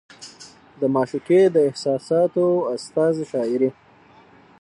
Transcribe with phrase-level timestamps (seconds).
[0.79, 3.69] د معشوقې د احساساتو استازې شاعري